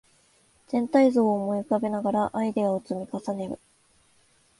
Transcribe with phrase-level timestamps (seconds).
[0.69, 3.59] 全体像を思い浮かべながらアイデアを積み重ねる